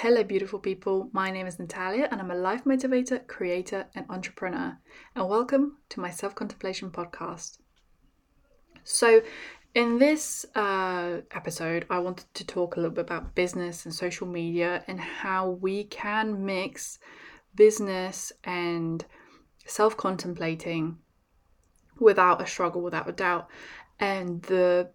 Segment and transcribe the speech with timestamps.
[0.00, 1.08] Hello, beautiful people.
[1.14, 4.76] My name is Natalia, and I'm a life motivator, creator, and entrepreneur.
[5.14, 7.56] And welcome to my self contemplation podcast.
[8.84, 9.22] So,
[9.74, 14.26] in this uh, episode, I wanted to talk a little bit about business and social
[14.26, 16.98] media and how we can mix
[17.54, 19.02] business and
[19.64, 20.98] self contemplating
[21.98, 23.48] without a struggle, without a doubt,
[23.98, 24.90] and the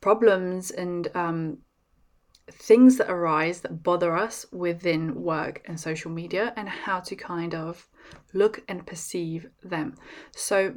[0.00, 1.58] problems and um,
[2.50, 7.54] things that arise that bother us within work and social media and how to kind
[7.54, 7.88] of
[8.32, 9.94] look and perceive them.
[10.34, 10.74] So,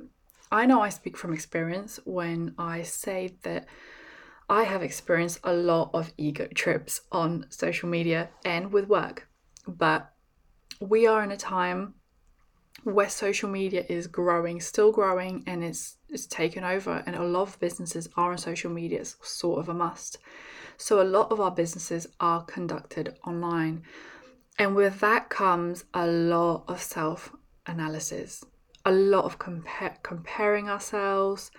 [0.54, 3.68] I know I speak from experience when I say that
[4.50, 9.30] I have experienced a lot of ego trips on social media and with work.
[9.66, 10.12] But
[10.82, 11.94] we are in a time
[12.84, 17.44] where social media is growing, still growing, and it's it's taken over, and a lot
[17.44, 19.02] of businesses are on social media.
[19.02, 20.18] It's sort of a must.
[20.78, 23.84] So a lot of our businesses are conducted online.
[24.58, 28.44] And with that comes a lot of self analysis,
[28.86, 31.52] a lot of compar- comparing ourselves,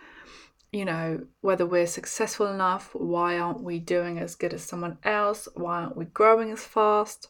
[0.73, 5.47] you know, whether we're successful enough, why aren't we doing as good as someone else?
[5.55, 7.29] Why aren't we growing as fast?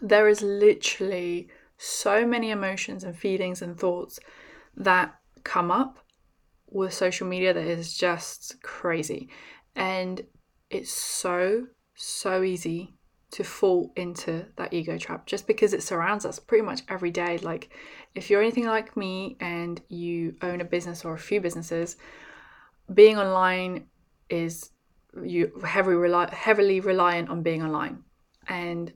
[0.00, 1.48] There is literally
[1.82, 4.20] so many emotions and feelings and thoughts
[4.76, 5.98] that come up
[6.70, 9.28] with social media that is just crazy.
[9.74, 10.22] And
[10.70, 11.66] it's so,
[11.96, 12.94] so easy
[13.32, 17.38] to fall into that ego trap just because it surrounds us pretty much every day.
[17.38, 17.70] Like,
[18.14, 21.96] if you're anything like me and you own a business or a few businesses,
[22.94, 23.86] being online
[24.30, 24.70] is
[25.20, 28.04] you heavily rely, heavily reliant on being online.
[28.48, 28.92] And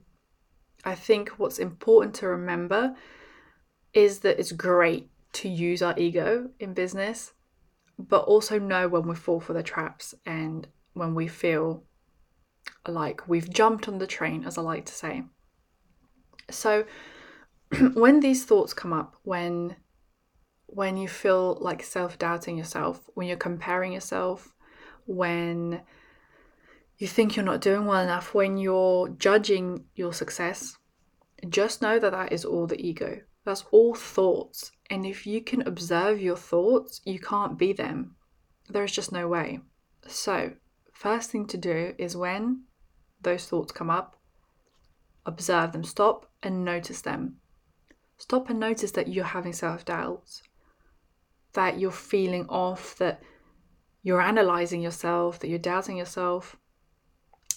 [0.87, 2.95] I think what's important to remember
[3.93, 7.33] is that it's great to use our ego in business,
[7.99, 11.83] but also know when we fall for the traps and when we feel
[12.87, 15.23] like we've jumped on the train, as I like to say.
[16.49, 16.85] So,
[17.93, 19.75] when these thoughts come up, when
[20.67, 24.53] when you feel like self-doubting yourself, when you're comparing yourself,
[25.05, 25.81] when
[26.97, 30.76] you think you're not doing well enough, when you're judging your success,
[31.49, 33.21] just know that that is all the ego.
[33.45, 34.71] That's all thoughts.
[34.89, 38.15] And if you can observe your thoughts, you can't be them.
[38.69, 39.59] There is just no way.
[40.07, 40.53] So,
[40.93, 42.63] first thing to do is when
[43.21, 44.17] those thoughts come up,
[45.25, 47.37] observe them, stop and notice them.
[48.17, 50.43] Stop and notice that you're having self doubts,
[51.53, 53.21] that you're feeling off, that
[54.01, 56.57] you're analyzing yourself, that you're doubting yourself.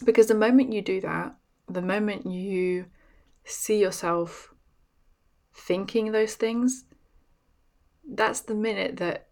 [0.04, 1.34] Because the moment you do that,
[1.68, 2.86] the moment you
[3.50, 4.52] see yourself
[5.54, 6.84] thinking those things,
[8.08, 9.28] that's the minute that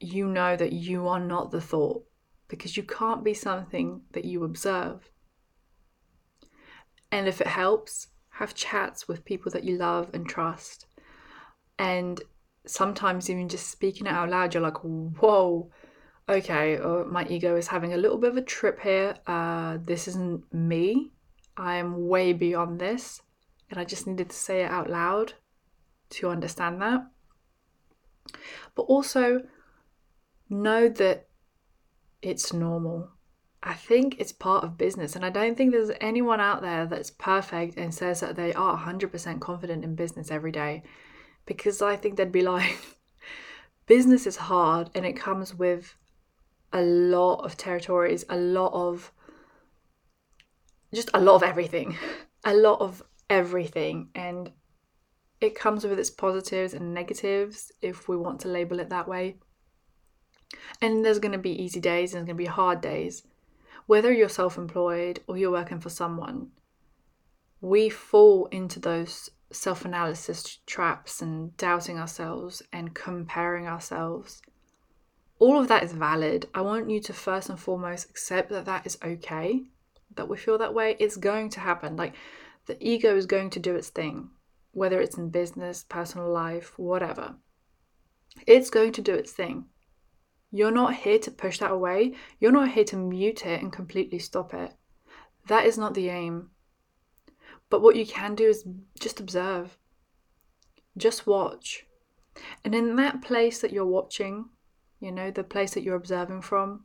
[0.00, 2.04] you know that you are not the thought
[2.48, 5.10] because you can't be something that you observe.
[7.10, 10.86] And if it helps, have chats with people that you love and trust.
[11.78, 12.20] And
[12.66, 15.70] sometimes, even just speaking it out loud, you're like, whoa,
[16.28, 19.16] okay, oh, my ego is having a little bit of a trip here.
[19.26, 21.12] Uh, this isn't me.
[21.56, 23.22] I am way beyond this.
[23.70, 25.34] And I just needed to say it out loud
[26.10, 27.06] to understand that.
[28.74, 29.42] But also
[30.48, 31.28] know that
[32.22, 33.10] it's normal.
[33.62, 37.10] I think it's part of business, and I don't think there's anyone out there that's
[37.10, 40.84] perfect and says that they are 100% confident in business every day
[41.46, 42.76] because I think they'd be lying.
[43.86, 45.96] business is hard and it comes with
[46.72, 49.12] a lot of territories, a lot of
[50.94, 51.96] just a lot of everything,
[52.44, 54.52] a lot of everything, and
[55.40, 59.36] it comes with its positives and negatives if we want to label it that way.
[60.80, 63.22] And there's going to be easy days and there's going to be hard days.
[63.86, 66.48] Whether you're self employed or you're working for someone,
[67.60, 74.42] we fall into those self analysis traps and doubting ourselves and comparing ourselves.
[75.38, 76.48] All of that is valid.
[76.54, 79.64] I want you to first and foremost accept that that is okay,
[80.16, 80.96] that we feel that way.
[80.98, 81.96] It's going to happen.
[81.96, 82.14] Like
[82.66, 84.30] the ego is going to do its thing,
[84.72, 87.36] whether it's in business, personal life, whatever.
[88.46, 89.66] It's going to do its thing.
[90.50, 92.14] You're not here to push that away.
[92.38, 94.72] You're not here to mute it and completely stop it.
[95.48, 96.50] That is not the aim.
[97.68, 98.64] But what you can do is
[98.98, 99.76] just observe,
[100.96, 101.84] just watch.
[102.64, 104.50] And in that place that you're watching,
[105.00, 106.84] you know, the place that you're observing from,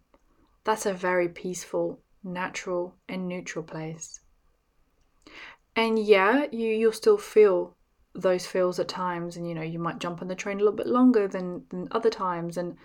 [0.63, 4.21] that's a very peaceful, natural, and neutral place.
[5.75, 7.75] And yeah, you, you'll still feel
[8.13, 10.75] those feels at times, and you know, you might jump on the train a little
[10.75, 12.77] bit longer than, than other times, and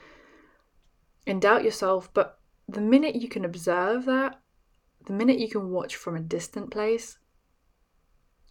[1.27, 2.13] and doubt yourself.
[2.15, 2.39] But
[2.69, 4.41] the minute you can observe that,
[5.07, 7.19] the minute you can watch from a distant place,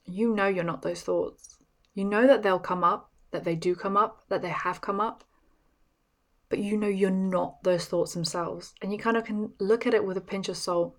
[0.06, 1.58] you know you're not those thoughts.
[1.94, 5.00] You know that they'll come up, that they do come up, that they have come
[5.00, 5.24] up,
[6.56, 8.74] but you know you're not those thoughts themselves.
[8.82, 10.96] And you kind of can look at it with a pinch of salt,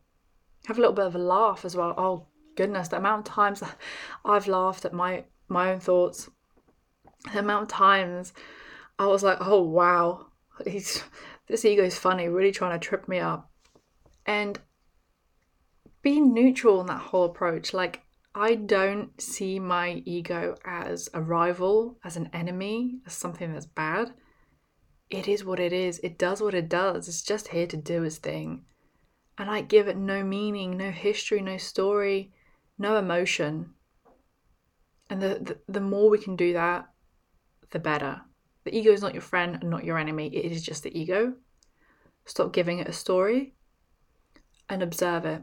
[0.67, 1.94] have a little bit of a laugh as well.
[1.97, 2.26] Oh,
[2.56, 3.62] goodness, the amount of times
[4.26, 6.29] I've laughed at my, my own thoughts,
[7.32, 8.35] the amount of times
[8.99, 10.26] I was like, oh, wow,
[10.67, 11.03] he's,
[11.49, 13.50] this ego is funny, really trying to trip me up.
[14.26, 14.61] And
[16.03, 18.03] be neutral in that whole approach, like,
[18.35, 24.12] I don't see my ego as a rival, as an enemy, as something that's bad.
[25.08, 26.00] It is what it is.
[26.00, 27.08] It does what it does.
[27.08, 28.64] It's just here to do its thing.
[29.38, 32.32] And I give it no meaning, no history, no story,
[32.79, 33.75] no emotion.
[35.08, 35.29] And the,
[35.69, 36.88] the, the more we can do that,
[37.70, 38.23] the better.
[38.64, 41.35] The ego is not your friend and not your enemy, it is just the ego.
[42.25, 43.55] Stop giving it a story
[44.69, 45.43] and observe it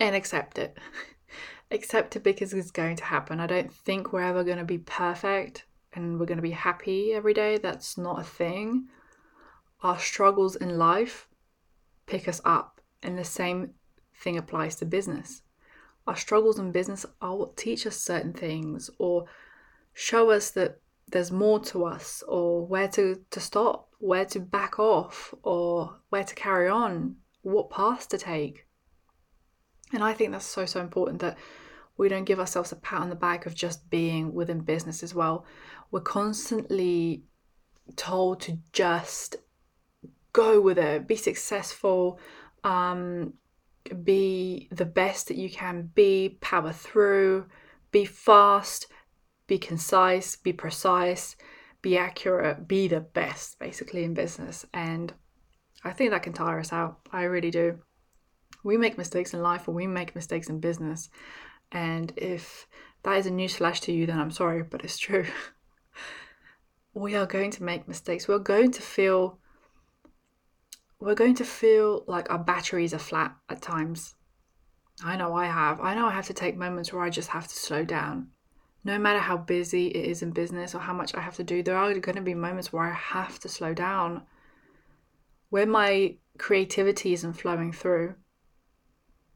[0.00, 0.76] and accept it.
[1.70, 3.38] accept it because it's going to happen.
[3.38, 5.64] I don't think we're ever going to be perfect
[5.94, 7.58] and we're going to be happy every day.
[7.58, 8.88] That's not a thing.
[9.82, 11.28] Our struggles in life
[12.06, 13.74] pick us up, and the same
[14.16, 15.42] thing applies to business.
[16.06, 19.24] Our struggles in business are what teach us certain things or
[19.92, 24.78] show us that there's more to us or where to, to stop, where to back
[24.78, 28.66] off, or where to carry on, what path to take.
[29.92, 31.38] And I think that's so, so important that
[31.96, 35.14] we don't give ourselves a pat on the back of just being within business as
[35.14, 35.46] well.
[35.90, 37.24] We're constantly
[37.96, 39.36] told to just
[40.32, 42.18] go with it, be successful,
[42.64, 43.34] um,
[44.02, 47.46] be the best that you can be, power through,
[47.90, 48.86] be fast,
[49.46, 51.36] be concise, be precise,
[51.82, 54.64] be accurate, be the best basically in business.
[54.72, 55.12] And
[55.84, 57.00] I think that can tire us out.
[57.12, 57.78] I really do.
[58.64, 61.10] We make mistakes in life or we make mistakes in business.
[61.70, 62.66] And if
[63.02, 65.26] that is a newsflash to you, then I'm sorry, but it's true.
[66.94, 68.28] we are going to make mistakes.
[68.28, 69.38] We're going to feel
[71.00, 74.14] we're going to feel like our batteries are flat at times.
[75.04, 75.80] I know I have.
[75.80, 78.28] I know I have to take moments where I just have to slow down.
[78.84, 81.62] No matter how busy it is in business or how much I have to do,
[81.62, 84.22] there are going to be moments where I have to slow down.
[85.50, 88.14] Where my creativity isn't flowing through,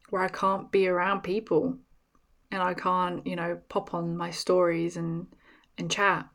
[0.09, 1.77] where I can't be around people
[2.51, 5.27] and I can't, you know, pop on my stories and
[5.77, 6.27] and chat.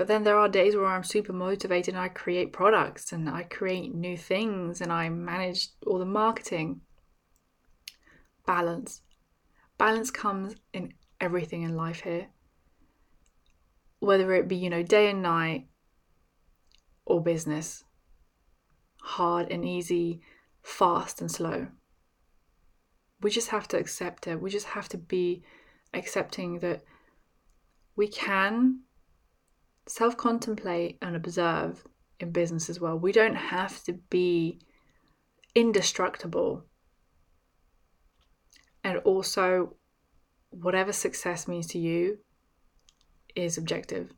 [0.00, 3.42] But then there are days where I'm super motivated and I create products and I
[3.42, 6.80] create new things and I manage all the marketing.
[8.46, 9.02] Balance.
[9.76, 12.28] Balance comes in everything in life here.
[13.98, 15.66] Whether it be, you know, day and night
[17.04, 17.84] or business,
[19.02, 20.22] hard and easy,
[20.62, 21.66] fast and slow
[23.20, 24.40] we just have to accept it.
[24.40, 25.42] We just have to be
[25.92, 26.82] accepting that
[27.96, 28.84] we can
[29.90, 31.84] self contemplate and observe
[32.18, 32.98] in business as well.
[32.98, 34.60] We don't have to be
[35.54, 36.64] indestructible.
[38.82, 39.76] And also,
[40.50, 42.18] whatever success means to you
[43.34, 44.10] is objective.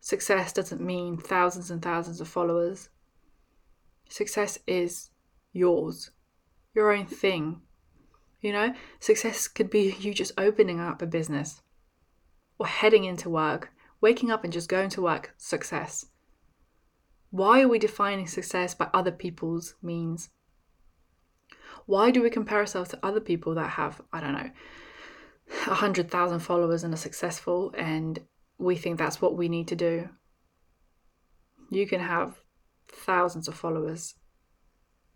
[0.00, 2.88] Success doesn't mean thousands and thousands of followers.
[4.08, 5.10] Success is
[5.52, 6.10] yours
[6.78, 7.60] your own thing.
[8.40, 11.60] You know, success could be you just opening up a business
[12.58, 16.06] or heading into work, waking up and just going to work, success.
[17.30, 20.30] Why are we defining success by other people's means?
[21.86, 24.50] Why do we compare ourselves to other people that have, I don't know,
[25.66, 28.18] 100,000 followers and are successful and
[28.58, 30.08] we think that's what we need to do?
[31.70, 32.40] You can have
[32.88, 34.14] thousands of followers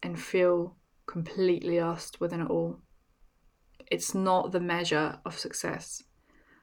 [0.03, 2.81] and feel completely lost within it all.
[3.91, 6.03] It's not the measure of success.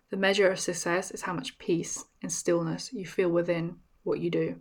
[0.09, 4.31] The measure of success is how much peace and stillness you feel within what you
[4.31, 4.59] do.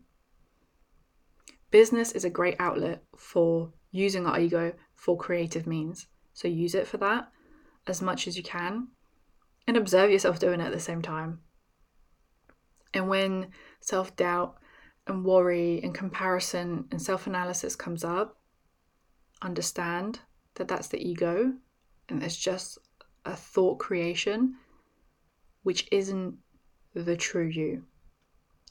[1.71, 6.07] Business is a great outlet for using our ego for creative means.
[6.35, 7.31] So use it for that
[7.87, 8.89] as much as you can
[9.67, 11.41] and observe yourself doing it at the same time.
[12.93, 13.49] And when
[13.81, 14.57] self doubt
[15.07, 18.39] and worry and comparison and self analysis comes up,
[19.41, 20.21] understand
[20.55, 21.53] that that's the ego
[22.09, 22.79] and it's just
[23.25, 24.57] a thought creation
[25.69, 26.35] which isn't
[26.95, 27.85] the true you.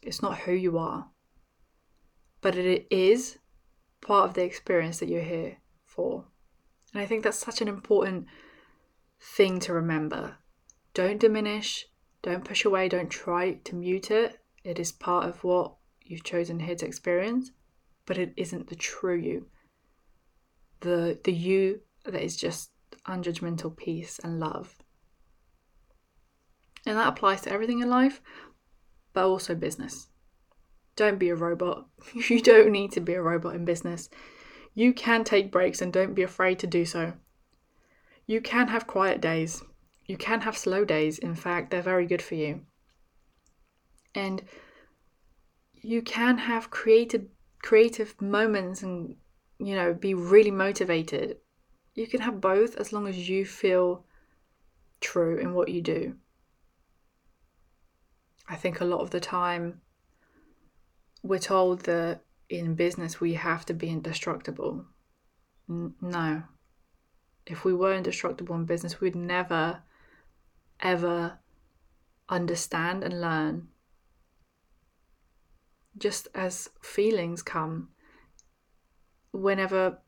[0.01, 1.11] It's not who you are,
[2.41, 3.37] but it is
[4.01, 6.25] part of the experience that you're here for.
[6.91, 8.25] And I think that's such an important
[9.21, 10.37] thing to remember.
[10.95, 11.85] Don't diminish,
[12.23, 14.39] don't push away, don't try to mute it.
[14.63, 17.51] It is part of what you've chosen here to experience,
[18.07, 19.45] but it isn't the true you.
[20.81, 22.71] the the you that is just
[23.05, 24.76] unjudgmental peace and love.
[26.88, 28.22] And that applies to everything in life,
[29.12, 30.08] but also business.
[30.96, 31.86] Don't be a robot.
[32.29, 34.10] You don't need to be a robot in business.
[34.74, 37.12] You can take breaks and don't be afraid to do so.
[38.25, 39.63] You can have quiet days.
[40.06, 41.20] You can have slow days.
[41.20, 42.62] In fact, they're very good for you.
[44.15, 44.44] And
[45.82, 47.25] you can have creative
[47.62, 49.15] creative moments and
[49.60, 51.38] you know be really motivated.
[51.96, 54.06] You can have both as long as you feel
[55.01, 56.15] true in what you do.
[58.47, 59.81] I think a lot of the time
[61.23, 64.85] we're told that in business we have to be indestructible.
[65.69, 66.43] N- no.
[67.45, 69.81] If we were indestructible in business, we'd never,
[70.79, 71.39] ever
[72.29, 73.67] understand and learn.
[75.97, 77.89] Just as feelings come,
[79.31, 79.99] whenever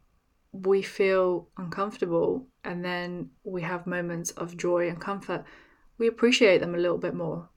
[0.51, 5.43] we feel uncomfortable and then we have moments of joy and comfort,
[5.97, 7.49] we appreciate them a little bit more.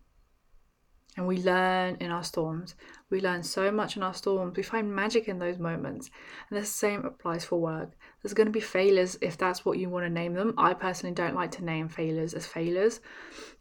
[1.16, 2.74] And we learn in our storms.
[3.10, 4.56] We learn so much in our storms.
[4.56, 6.10] We find magic in those moments.
[6.48, 7.90] And the same applies for work.
[8.22, 10.54] There's going to be failures if that's what you want to name them.
[10.56, 13.00] I personally don't like to name failures as failures.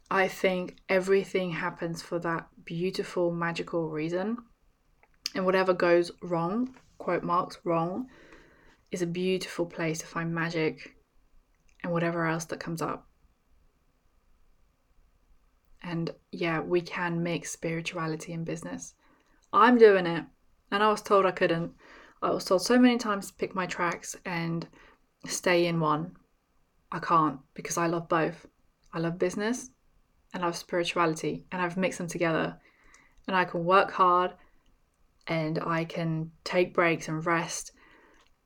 [0.10, 4.38] I think everything happens for that beautiful, magical reason.
[5.36, 8.08] And whatever goes wrong, quote marks, wrong,
[8.92, 10.96] is a beautiful place to find magic
[11.84, 13.08] and whatever else that comes up.
[15.84, 18.94] And yeah, we can mix spirituality and business.
[19.52, 20.26] I'm doing it.
[20.72, 21.74] And I was told I couldn't.
[22.22, 24.68] I was told so many times to pick my tracks and
[25.26, 26.16] stay in one.
[26.92, 28.46] I can't because I love both.
[28.94, 29.72] I love business
[30.34, 32.58] and I love spirituality, and I've mixed them together.
[33.28, 34.32] And I can work hard
[35.28, 37.72] and I can take breaks and rest.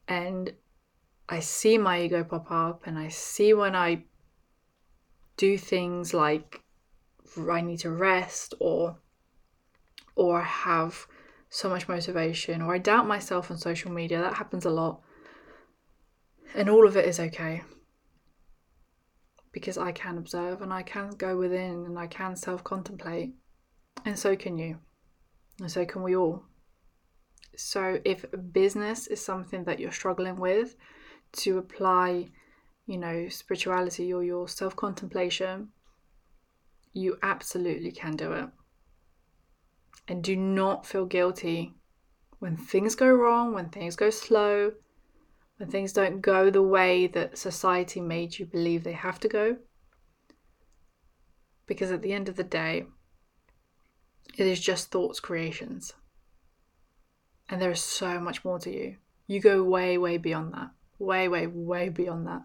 [0.08, 0.52] And
[1.30, 4.04] I see my ego pop up, and I see when I
[5.38, 6.62] do things like
[7.50, 8.98] I need to rest or
[10.16, 11.08] or I have
[11.50, 14.20] so much motivation or I doubt myself on social media.
[14.22, 15.02] That happens a lot.
[16.54, 17.64] And all of it is okay.
[19.52, 23.34] Because I can observe and I can go within and I can self contemplate.
[24.06, 24.80] And so can you.
[25.60, 26.44] And so can we all.
[27.58, 30.76] So if business is something that you're struggling with
[31.38, 32.28] to apply,
[32.86, 35.70] you know, spirituality or your self contemplation,
[36.96, 38.50] you absolutely can do it.
[40.08, 41.76] And do not feel guilty
[42.40, 44.72] when things go wrong, when things go slow,
[45.58, 49.58] when things don't go the way that society made you believe they have to go.
[51.66, 52.86] Because at the end of the day,
[54.38, 55.94] it is just thoughts creations.
[57.50, 58.98] And there is so much more to you.
[59.28, 60.72] You go way, way beyond that.
[60.98, 62.44] Way, way, way beyond that.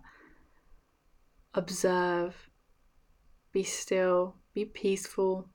[1.55, 2.50] Observe,
[3.53, 5.49] be still, be peaceful,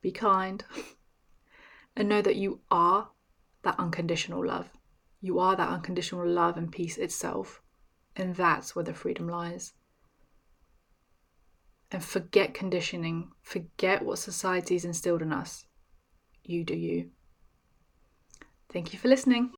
[0.00, 0.64] be kind,
[1.96, 3.10] and know that you are
[3.62, 4.70] that unconditional love.
[5.20, 7.62] You are that unconditional love and peace itself.
[8.16, 9.72] And that's where the freedom lies.
[11.90, 15.66] And forget conditioning, forget what society's instilled in us.
[16.42, 17.10] You do you.
[18.72, 19.50] Thank you for listening.